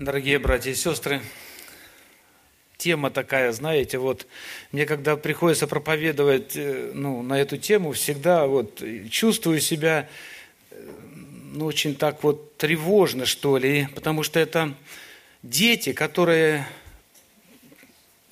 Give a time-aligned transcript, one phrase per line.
[0.00, 1.20] дорогие братья и сестры.
[2.78, 4.26] Тема такая, знаете, вот
[4.72, 10.08] мне когда приходится проповедовать э, ну, на эту тему, всегда вот чувствую себя
[10.70, 10.90] э,
[11.52, 14.74] ну, очень так вот тревожно, что ли, потому что это
[15.42, 16.66] дети, которые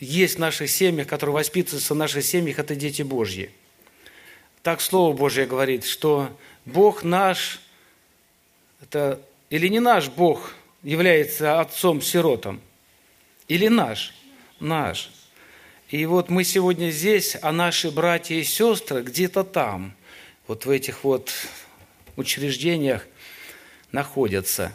[0.00, 3.50] есть в наших семьях, которые воспитываются в наших семьях, это дети Божьи.
[4.62, 7.61] Так Слово Божье говорит, что Бог наш,
[8.80, 12.61] это или не наш Бог является отцом-сиротом,
[13.49, 14.14] или наш,
[14.61, 15.11] наш.
[15.89, 19.95] И вот мы сегодня здесь, а наши братья и сестры где-то там,
[20.46, 21.32] вот в этих вот
[22.17, 23.07] учреждениях
[23.93, 24.73] находятся.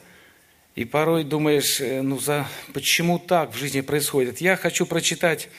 [0.76, 4.42] И порой думаешь, э, ну за, почему так в жизни происходит?
[4.42, 5.50] Я хочу прочитать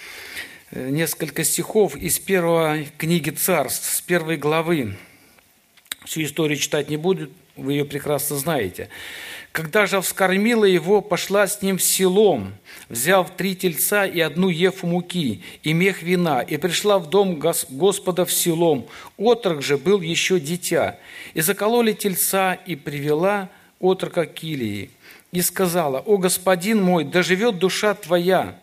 [0.73, 4.97] э, несколько стихов из первой книги царств, с первой главы.
[6.05, 8.89] Всю историю читать не буду, вы ее прекрасно знаете.
[9.55, 12.55] Когда же вскормила его, пошла с ним в селом,
[12.89, 18.25] взяв три тельца и одну ефу муки, и мех вина, и пришла в дом Господа
[18.25, 18.89] в селом.
[19.17, 20.99] Отрок же был еще дитя.
[21.35, 24.91] И закололи тельца, и привела отрока Килии.
[25.31, 28.59] И сказала, «О, господин мой, да живет душа твоя,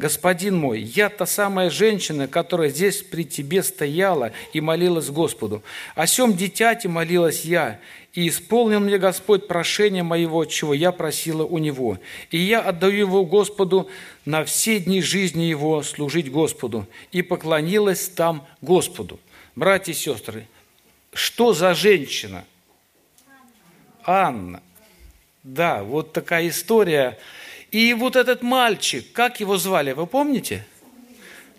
[0.00, 5.62] Господин мой, я та самая женщина, которая здесь при тебе стояла и молилась Господу.
[5.94, 7.80] О сем дитяте молилась я,
[8.14, 11.98] и исполнил мне Господь прошение моего, чего я просила у Него.
[12.30, 13.90] И я отдаю его Господу
[14.24, 16.86] на все дни жизни его служить Господу.
[17.12, 19.20] И поклонилась там Господу.
[19.54, 20.46] Братья и сестры,
[21.12, 22.46] что за женщина?
[24.04, 24.62] Анна.
[25.42, 27.18] Да, вот такая история–
[27.70, 30.66] и вот этот мальчик, как его звали, вы помните?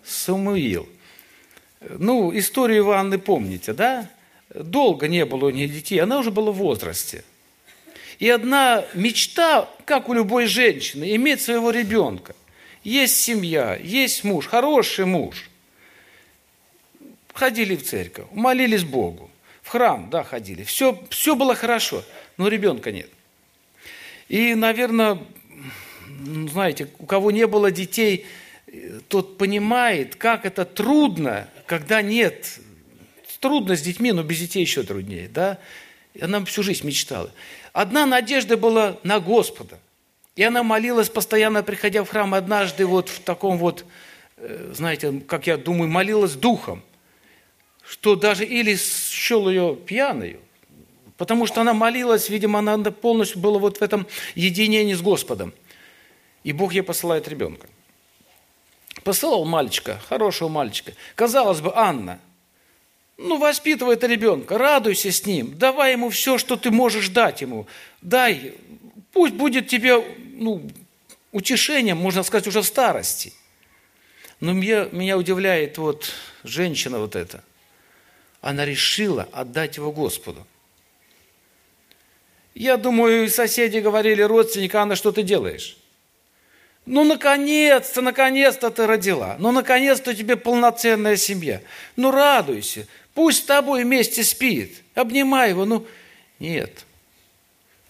[0.04, 0.88] Самуил.
[1.80, 4.10] Ну, историю Иваны помните, да?
[4.54, 7.24] Долго не было у нее детей, она уже была в возрасте.
[8.20, 12.36] И одна мечта, как у любой женщины, иметь своего ребенка.
[12.84, 15.50] Есть семья, есть муж, хороший муж.
[17.34, 19.32] Ходили в церковь, молились Богу.
[19.62, 20.64] В храм, да, ходили.
[20.64, 22.04] Все, все было хорошо,
[22.38, 23.10] но ребенка нет.
[24.28, 25.20] И, наверное,
[26.50, 28.26] знаете, у кого не было детей,
[29.08, 32.60] тот понимает, как это трудно, когда нет.
[33.40, 35.58] Трудно с детьми, но без детей еще труднее, да?
[36.22, 37.32] Она всю жизнь мечтала.
[37.74, 39.80] Одна надежда была на Господа.
[40.36, 43.86] И она молилась постоянно, приходя в храм, однажды вот в таком вот,
[44.38, 46.84] э, знаете, как я думаю, молилась духом,
[47.86, 50.40] что даже или счел ее пьяную,
[51.18, 55.54] потому что она молилась, видимо, она полностью была вот в этом единении с Господом.
[56.44, 57.68] И Бог ей посылает ребенка.
[59.04, 60.94] Посылал мальчика, хорошего мальчика.
[61.16, 62.20] Казалось бы, Анна,
[63.18, 67.68] ну, воспитывай это ребенка, радуйся с ним, давай ему все, что ты можешь дать ему.
[68.02, 68.56] Дай,
[69.12, 70.04] пусть будет тебе,
[70.34, 70.70] ну,
[71.32, 73.34] утешением, можно сказать, уже в старости.
[74.40, 76.12] Но меня, меня удивляет вот
[76.44, 77.44] женщина вот эта.
[78.42, 80.46] Она решила отдать его Господу.
[82.56, 85.78] Я думаю, соседи говорили, родственники, Анна, что ты делаешь?
[86.86, 89.36] Ну, наконец-то, наконец-то ты родила.
[89.40, 91.62] Ну, наконец-то у тебя полноценная семья.
[91.96, 92.88] Ну, радуйся.
[93.14, 94.82] Пусть с тобой вместе спит.
[94.96, 95.66] Обнимай его.
[95.66, 95.86] Ну,
[96.40, 96.86] нет.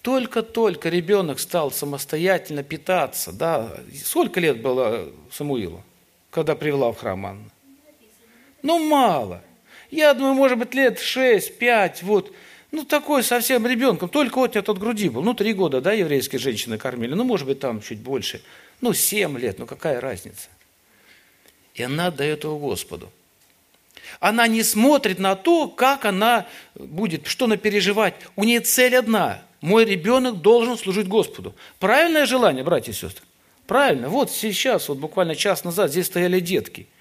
[0.01, 3.31] Только-только ребенок стал самостоятельно питаться.
[3.31, 3.71] Да.
[4.03, 5.83] Сколько лет было Самуилу,
[6.29, 7.49] когда привела в храм Анна?
[8.61, 9.41] Ну, мало.
[9.89, 12.33] Я думаю, может быть, лет шесть, пять, вот.
[12.71, 14.09] Ну, такой совсем ребенком.
[14.09, 15.21] Только вот от груди был.
[15.21, 17.13] Ну, три года, да, еврейские женщины кормили.
[17.13, 18.41] Ну, может быть, там чуть больше.
[18.81, 20.49] Ну, семь лет, ну какая разница?
[21.75, 23.11] И она отдает его Господу.
[24.19, 28.15] Она не смотрит на то, как она будет, что она переживать.
[28.35, 29.43] У нее цель одна.
[29.61, 31.55] Мой ребенок должен служить Господу.
[31.79, 33.23] Правильное желание, братья и сестры?
[33.67, 34.09] Правильно.
[34.09, 36.87] Вот сейчас, вот буквально час назад, здесь стояли детки–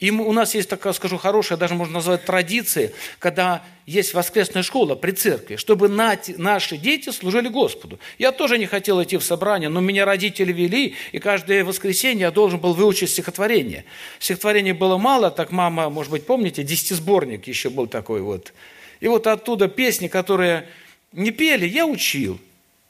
[0.00, 4.94] и у нас есть такая, скажу, хорошая, даже можно назвать традиция, когда есть воскресная школа
[4.94, 7.98] при церкви, чтобы наши дети служили Господу.
[8.16, 12.30] Я тоже не хотел идти в собрание, но меня родители вели, и каждое воскресенье я
[12.30, 13.84] должен был выучить стихотворение.
[14.20, 18.52] Стихотворений было мало, так мама, может быть, помните, десятисборник еще был такой вот.
[19.00, 20.68] И вот оттуда песни, которые
[21.12, 22.38] не пели, я учил.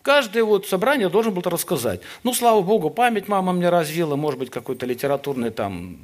[0.03, 2.03] Каждое вот собрание должен был рассказать.
[2.23, 5.99] Ну, слава Богу, память мама мне развила, может быть, какой-то литературный там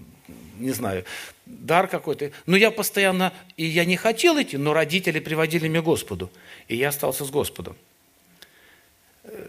[0.59, 1.05] не знаю,
[1.47, 2.33] дар какой-то.
[2.47, 6.31] Но я постоянно, и я не хотел идти, но родители приводили меня к Господу.
[6.69, 7.77] И я остался с Господом.
[9.25, 9.49] Э,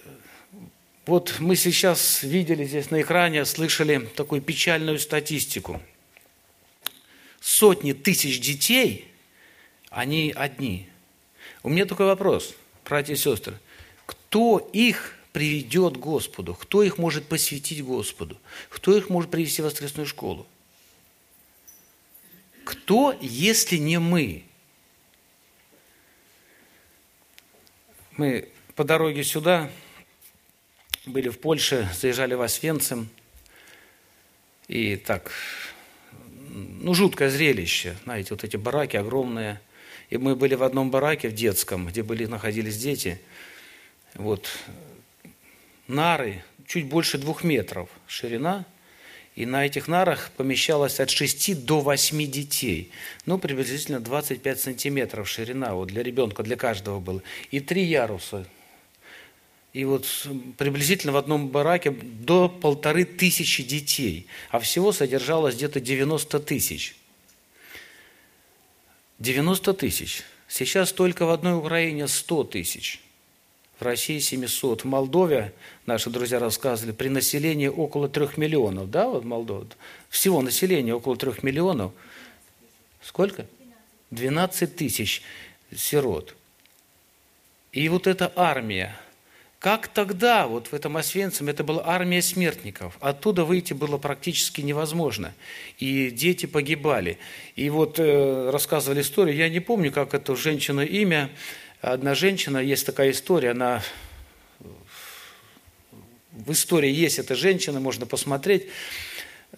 [1.05, 5.81] вот мы сейчас видели здесь на экране, слышали такую печальную статистику.
[7.39, 9.07] Сотни тысяч детей,
[9.91, 10.89] они одни.
[11.61, 13.59] У меня такой вопрос, братья и сестры.
[14.07, 16.55] Кто их приведет к Господу?
[16.55, 18.37] Кто их может посвятить Господу?
[18.69, 20.47] Кто их может привести в воскресную школу?
[22.65, 24.43] Кто, если не мы?
[28.17, 29.69] Мы по дороге сюда
[31.05, 33.07] были в Польше, заезжали в Освенцим.
[34.67, 35.31] И так,
[36.49, 37.95] ну, жуткое зрелище.
[38.03, 39.61] Знаете, вот эти бараки огромные.
[40.09, 43.21] И мы были в одном бараке, в детском, где были, находились дети.
[44.15, 44.49] Вот,
[45.87, 48.65] нары, чуть больше двух метров ширина.
[49.35, 52.91] И на этих нарах помещалось от 6 до 8 детей.
[53.25, 55.73] Ну, приблизительно 25 сантиметров ширина.
[55.73, 57.21] Вот для ребенка, для каждого было.
[57.51, 58.47] И три яруса
[59.75, 60.07] и вот
[60.57, 66.95] приблизительно в одном бараке до полторы тысячи детей, а всего содержалось где-то 90 тысяч.
[69.19, 70.23] 90 тысяч.
[70.47, 73.01] Сейчас только в одной Украине 100 тысяч.
[73.79, 74.83] В России 700.
[74.83, 75.53] В Молдове,
[75.85, 78.89] наши друзья рассказывали, при населении около 3 миллионов.
[78.89, 79.67] Да, вот Молдова?
[80.09, 81.91] Всего населения около 3 миллионов.
[83.01, 83.45] Сколько?
[84.11, 85.21] 12 тысяч
[85.75, 86.35] сирот.
[87.71, 88.95] И вот эта армия,
[89.59, 92.97] как тогда, вот в этом Освенцим, это была армия смертников.
[93.01, 95.33] Оттуда выйти было практически невозможно.
[95.79, 97.17] И дети погибали.
[97.55, 101.29] И вот э, рассказывали историю, я не помню, как это женщина имя.
[101.85, 103.83] Одна женщина, есть такая история, она
[106.31, 108.63] в истории есть эта женщина, можно посмотреть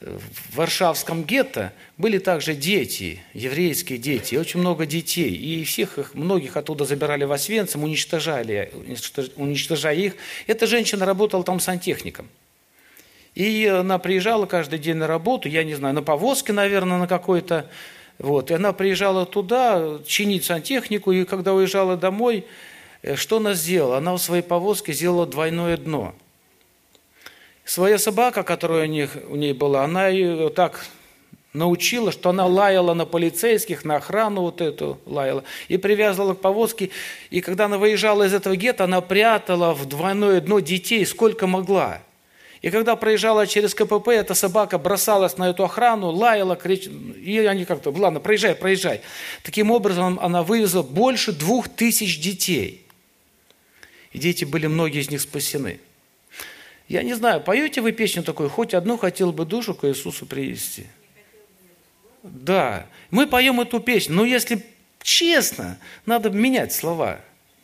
[0.01, 5.33] в Варшавском гетто были также дети, еврейские дети, очень много детей.
[5.33, 8.73] И всех их, многих оттуда забирали в Освенцим, уничтожали,
[9.37, 10.15] уничтожая их.
[10.47, 12.27] Эта женщина работала там сантехником.
[13.35, 17.69] И она приезжала каждый день на работу, я не знаю, на повозке, наверное, на какой-то.
[18.19, 18.51] Вот.
[18.51, 22.45] И она приезжала туда чинить сантехнику, и когда уезжала домой,
[23.01, 23.97] э, что она сделала?
[23.97, 26.15] Она в своей повозке сделала двойное дно–
[27.67, 30.85] Своя собака, которая у, них, у ней была, она ее так
[31.51, 36.91] научила, что она лаяла на полицейских, на охрану вот эту лаяла, и привязывала к повозке.
[37.29, 41.99] И когда она выезжала из этого гетто, она прятала в двойное дно детей сколько могла.
[42.61, 47.65] И когда проезжала через КПП, эта собака бросалась на эту охрану, лаяла, кричала, и они
[47.65, 49.01] как-то, ладно, проезжай, проезжай.
[49.43, 52.85] Таким образом, она вывезла больше двух тысяч детей.
[54.11, 55.79] И дети были, многие из них спасены.
[56.87, 60.87] Я не знаю, поете вы песню такую, хоть одну хотел бы душу к Иисусу привести.
[62.23, 64.65] Да, мы поем эту песню, но если
[65.01, 67.19] честно, надо менять слова.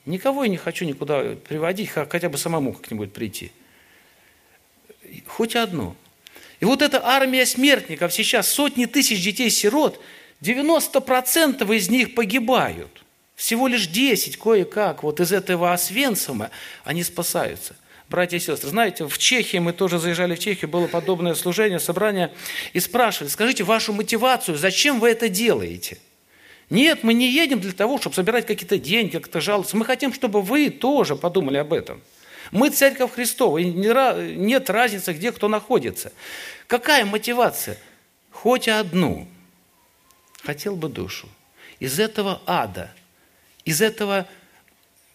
[0.06, 3.52] Никого я не хочу никуда приводить, хотя бы самому как-нибудь прийти.
[5.28, 5.96] Хоть одну.
[6.60, 10.00] И вот эта армия смертников, сейчас сотни тысяч детей-сирот,
[10.42, 13.04] 90% из них погибают.
[13.36, 16.50] Всего лишь 10 кое-как вот из этого Освенцима
[16.84, 17.76] они спасаются
[18.14, 18.70] братья и сестры.
[18.70, 22.32] Знаете, в Чехии, мы тоже заезжали в Чехию, было подобное служение, собрание,
[22.74, 25.98] и спрашивали, скажите вашу мотивацию, зачем вы это делаете?
[26.70, 29.76] Нет, мы не едем для того, чтобы собирать какие-то деньги, как-то жаловаться.
[29.78, 32.02] Мы хотим, чтобы вы тоже подумали об этом.
[32.54, 36.14] Мы Церковь Христова, и нет разницы, где кто находится.
[36.68, 37.80] Какая мотивация?
[38.30, 39.28] Хоть одну.
[40.44, 41.28] Хотел бы душу.
[41.80, 42.94] Из этого ада,
[43.66, 44.28] из этого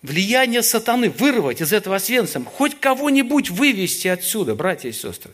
[0.02, 5.30] влияние сатаны вырвать из этого Освенцима, хоть кого-нибудь вывести отсюда, братья и сестры,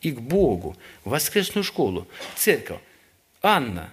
[0.00, 2.80] и к Богу, в воскресную школу, церковь.
[3.40, 3.92] Анна,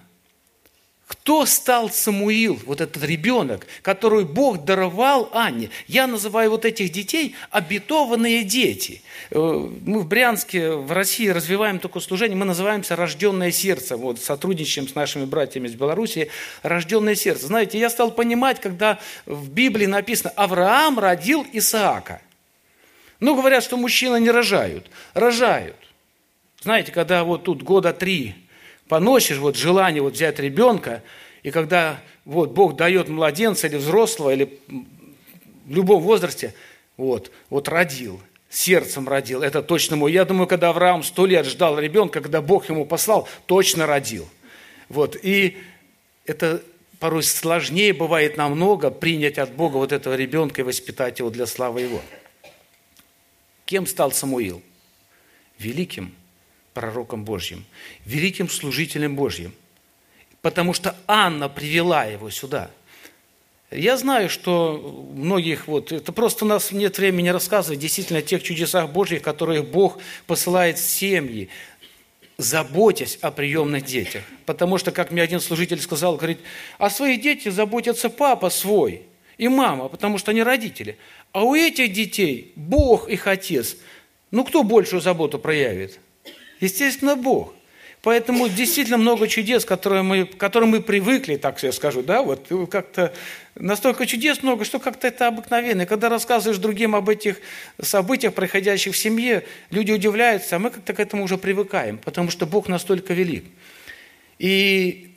[1.14, 5.70] кто стал Самуил, вот этот ребенок, который Бог даровал Анне?
[5.86, 9.00] Я называю вот этих детей обетованные дети.
[9.30, 13.96] Э, мы в Брянске, в России развиваем такое служение, мы называемся «Рожденное сердце».
[13.96, 16.30] Вот сотрудничаем с нашими братьями из Беларуси.
[16.62, 17.46] «Рожденное сердце».
[17.46, 22.20] Знаете, я стал понимать, когда в Библии написано «Авраам родил Исаака».
[23.20, 24.90] Ну, говорят, что мужчины не рожают.
[25.14, 25.76] Рожают.
[26.60, 28.34] Знаете, когда вот тут года три
[28.88, 31.02] поносишь вот желание вот взять ребенка,
[31.42, 34.58] и когда вот Бог дает младенца или взрослого, или
[35.66, 36.54] в любом возрасте,
[36.96, 40.12] вот, вот родил, сердцем родил, это точно мой.
[40.12, 44.28] Я думаю, когда Авраам сто лет ждал ребенка, когда Бог ему послал, точно родил.
[44.88, 45.58] Вот, и
[46.26, 46.62] это
[47.00, 51.82] порой сложнее бывает намного принять от Бога вот этого ребенка и воспитать его для славы
[51.82, 52.00] Его.
[53.66, 54.62] Кем стал Самуил?
[55.58, 56.14] Великим
[56.74, 57.64] пророком Божьим,
[58.04, 59.54] великим служителем Божьим,
[60.42, 62.70] потому что Анна привела его сюда.
[63.70, 68.42] Я знаю, что многих, вот, это просто у нас нет времени рассказывать действительно о тех
[68.42, 71.48] чудесах Божьих, которые Бог посылает в семьи,
[72.36, 74.22] заботясь о приемных детях.
[74.46, 76.38] Потому что, как мне один служитель сказал, говорит,
[76.78, 79.02] о своих детях заботится папа свой.
[79.38, 80.96] и мама, потому что они родители.
[81.32, 83.76] А у этих детей Бог их отец.
[84.30, 85.98] Ну, кто большую заботу проявит?
[86.64, 87.54] Естественно, Бог.
[88.00, 92.48] Поэтому действительно много чудес, которые мы, к которым мы привыкли, так я скажу, да, вот
[92.70, 93.14] как-то
[93.54, 95.82] настолько чудес много, что как-то это обыкновенно.
[95.82, 97.36] И когда рассказываешь другим об этих
[97.80, 102.46] событиях, происходящих в семье, люди удивляются, а мы как-то к этому уже привыкаем, потому что
[102.46, 103.44] Бог настолько велик.
[104.38, 105.10] И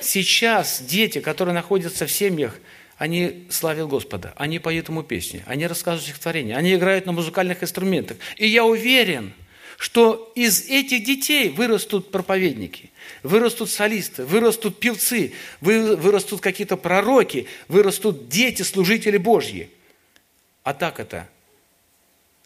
[0.00, 2.58] сейчас дети, которые находятся в семьях,
[2.96, 8.16] они славят Господа, они поют ему песни, они рассказывают стихотворения, они играют на музыкальных инструментах.
[8.36, 9.34] И я уверен–
[9.84, 12.90] что из этих детей вырастут проповедники,
[13.22, 19.68] вырастут солисты, вырастут певцы, вырастут какие-то пророки, вырастут дети, служители Божьи.
[20.62, 21.28] А так это,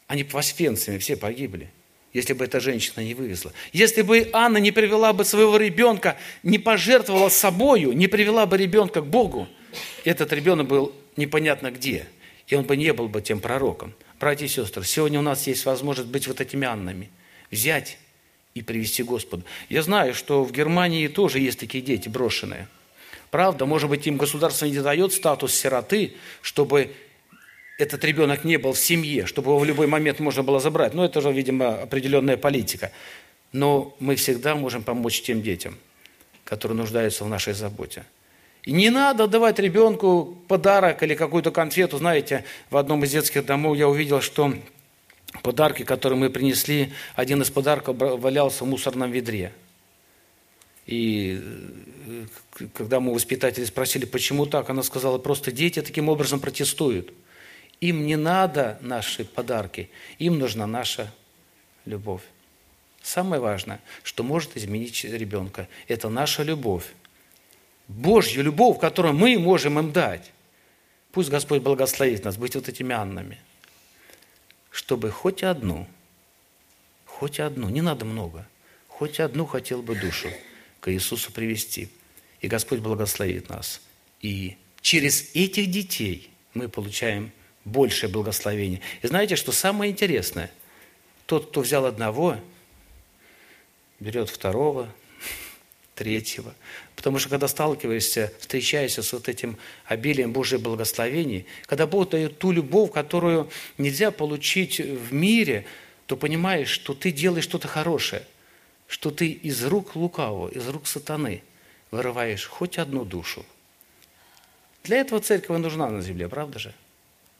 [0.09, 1.71] они посвенцами все погибли,
[2.13, 3.53] если бы эта женщина не вывезла.
[3.73, 9.01] Если бы Анна не привела бы своего ребенка, не пожертвовала собою, не привела бы ребенка
[9.01, 9.47] к Богу,
[10.05, 12.09] этот ребенок был непонятно где,
[12.49, 13.95] и он бы не был бы тем пророком.
[14.19, 17.11] Братья и сестры, сегодня у нас есть возможность быть вот этими Аннами–
[17.51, 17.99] взять
[18.55, 19.45] и привести Господу.
[19.69, 22.69] Я знаю, что в Германии тоже есть такие дети брошенные.
[23.31, 26.93] Правда, может быть, им государство не дает статус сироты, чтобы
[27.79, 30.95] этот ребенок не был в семье, чтобы его в любой момент можно было забрать.
[30.95, 32.91] Но это же, видимо, определенная политика.
[33.53, 35.79] Но мы всегда можем помочь тем детям,
[36.45, 38.05] которые нуждаются в нашей заботе.
[38.65, 41.99] И не надо давать ребенку подарок или какую-то конфету.
[41.99, 44.53] Знаете, в одном из детских домов я увидел, что
[45.43, 49.53] подарки, которые мы принесли, один из подарков валялся в мусорном ведре.
[50.87, 57.13] И э, когда мы воспитатели спросили, почему так, она сказала, просто дети таким образом протестуют.
[57.81, 61.13] Им не надо наши подарки, им нужна наша
[61.85, 62.23] любовь.
[63.03, 66.87] Самое важное, что может изменить ребенка, это наша любовь.
[67.87, 70.33] Божью любовь, которую мы можем им дать.
[71.13, 73.39] Пусть Господь благословит нас быть вот этими Аннами
[74.71, 75.87] чтобы хоть одну,
[77.05, 78.47] хоть одну, не надо много,
[78.89, 80.29] хоть одну хотел бы душу
[80.81, 81.89] к Иисусу привести.
[82.41, 83.81] И Господь благословит нас.
[84.21, 87.33] И через этих детей мы получаем
[87.65, 88.81] большее благословение.
[89.03, 90.51] И знаете, что самое интересное?
[91.27, 92.37] Тот, кто взял одного,
[94.01, 94.89] берет второго,
[95.99, 96.55] третьего.
[96.95, 102.53] Потому что когда сталкиваешься, встречаешься с вот этим обилием Божьих благословений, когда Бог дает ту
[102.53, 105.67] любовь, которую нельзя получить в мире,
[106.07, 108.23] то понимаешь, что ты делаешь что-то хорошее,
[108.87, 111.43] что ты из рук лукавого, из рук сатаны
[111.91, 113.45] вырываешь хоть одну душу.
[114.85, 116.75] Для этого церковь нужна на земле, правда же?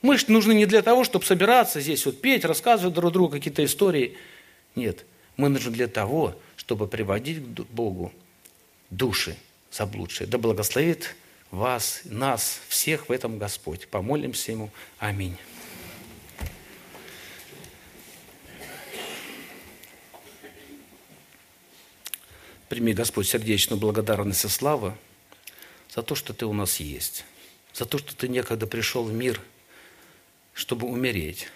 [0.03, 3.65] Мы же нужны не для того, чтобы собираться здесь, вот петь, рассказывать друг другу какие-то
[3.65, 4.17] истории.
[4.75, 5.05] Нет,
[5.37, 8.13] мы нужны для того, чтобы приводить к Богу
[8.91, 9.37] души
[9.71, 10.27] заблудшие.
[10.27, 11.15] Да благословит
[11.51, 13.89] вас, нас, всех в этом Господь.
[13.89, 14.71] Помолимся Ему.
[14.99, 15.37] Аминь.
[22.69, 24.97] Прими, Господь, сердечную благодарность и славу
[25.95, 27.25] за то, что Ты у нас есть,
[27.73, 29.41] за то, что Ты некогда пришел в мир,
[30.53, 31.49] чтобы умереть,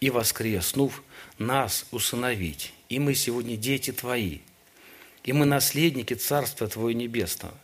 [0.00, 1.04] и воскреснув,
[1.38, 2.72] нас усыновить.
[2.88, 4.40] И мы сегодня дети Твои–
[5.24, 7.54] и мы наследники Царства Твоего Небесного.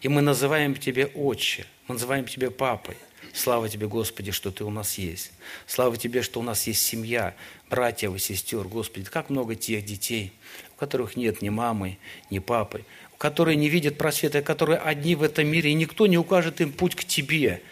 [0.00, 2.96] И мы называем Тебя Отче, мы называем Тебя Папой.
[3.32, 5.32] Слава Тебе, Господи, что Ты у нас есть.
[5.66, 7.34] Слава Тебе, что у нас есть семья,
[7.68, 8.66] братья и сестер.
[8.66, 10.32] Господи, как много тех детей,
[10.74, 11.98] у которых нет ни мамы,
[12.30, 12.84] ни папы,
[13.18, 16.94] которые не видят просвета, которые одни в этом мире, и никто не укажет им путь
[16.94, 17.62] к Тебе.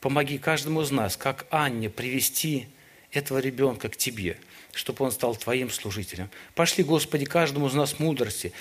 [0.00, 2.66] Помоги каждому из нас, как Анне, привести
[3.10, 4.36] этого ребенка к Тебе–
[4.72, 6.30] чтобы он стал Твоим служителем.
[6.54, 8.52] Пошли, Господи, каждому из нас мудрости,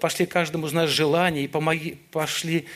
[0.00, 2.66] пошли каждому из нас желания и помоги, пошли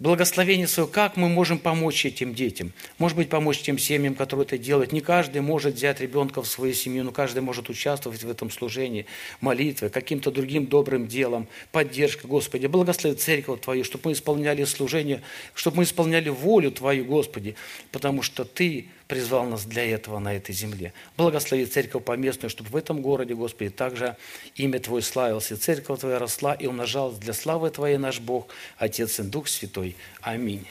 [0.00, 2.72] благословение свое, как мы можем помочь этим детям.
[2.98, 4.92] Может быть, помочь тем семьям, которые это делают.
[4.92, 9.06] Не каждый может взять ребенка в свою семью, но каждый может участвовать в этом служении,
[9.40, 12.66] молитве, каким-то другим добрым делом, поддержка, Господи.
[12.66, 15.22] Благослови церковь Твою, чтобы мы исполняли служение,
[15.54, 17.56] чтобы мы исполняли волю Твою, Господи,
[17.92, 20.92] потому что Ты призвал нас для этого на этой земле.
[21.16, 24.16] Благослови церковь поместную, чтобы в этом городе, Господи, также
[24.54, 28.46] имя Твое славилось, и церковь Твоя росла и умножалась для славы Твоей наш Бог,
[28.78, 29.96] Отец и Дух Святой.
[30.22, 30.64] Аминь.